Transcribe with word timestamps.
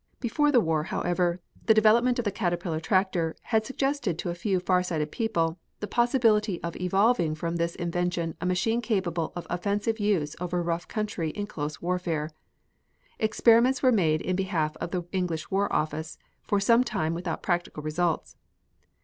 Before 0.19 0.51
the 0.51 0.59
war, 0.59 0.85
however, 0.85 1.41
the 1.67 1.75
development 1.75 2.17
of 2.17 2.25
the 2.25 2.31
caterpillar 2.31 2.79
tractor 2.79 3.35
had 3.43 3.67
suggested 3.67 4.17
to 4.17 4.31
a 4.31 4.33
few 4.33 4.59
farsighted 4.59 5.11
people 5.11 5.59
the 5.79 5.85
possibility 5.85 6.59
of 6.63 6.75
evolving 6.81 7.35
from 7.35 7.57
this 7.57 7.75
invention 7.75 8.35
a 8.41 8.47
machine 8.47 8.81
capable 8.81 9.31
of 9.35 9.45
offensive 9.47 9.99
use 9.99 10.35
over 10.39 10.63
rough 10.63 10.87
country 10.87 11.29
in 11.29 11.45
close 11.45 11.83
warfare. 11.83 12.31
Experiments 13.19 13.83
were 13.83 13.91
made 13.91 14.21
in 14.23 14.35
behalf 14.35 14.75
of 14.77 14.89
the 14.89 15.03
English 15.11 15.51
War 15.51 15.71
Office 15.71 16.17
for 16.41 16.59
some 16.59 16.83
time 16.83 17.13
without 17.13 17.43
practical 17.43 17.83
results. 17.83 18.35